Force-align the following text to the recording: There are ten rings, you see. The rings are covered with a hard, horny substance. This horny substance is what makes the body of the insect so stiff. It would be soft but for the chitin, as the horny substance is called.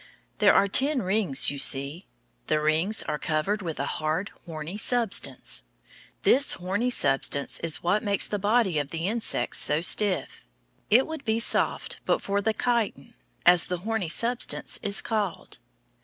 There 0.39 0.55
are 0.55 0.67
ten 0.67 1.03
rings, 1.03 1.51
you 1.51 1.59
see. 1.59 2.07
The 2.47 2.59
rings 2.59 3.03
are 3.03 3.19
covered 3.19 3.61
with 3.61 3.79
a 3.79 3.85
hard, 3.85 4.29
horny 4.47 4.75
substance. 4.75 5.65
This 6.23 6.53
horny 6.53 6.89
substance 6.89 7.59
is 7.59 7.83
what 7.83 8.01
makes 8.01 8.25
the 8.25 8.39
body 8.39 8.79
of 8.79 8.89
the 8.89 9.07
insect 9.07 9.57
so 9.57 9.79
stiff. 9.81 10.43
It 10.89 11.05
would 11.05 11.23
be 11.23 11.37
soft 11.37 11.99
but 12.03 12.19
for 12.19 12.41
the 12.41 12.51
chitin, 12.55 13.13
as 13.45 13.67
the 13.67 13.77
horny 13.85 14.09
substance 14.09 14.79
is 14.81 15.03
called. 15.03 15.59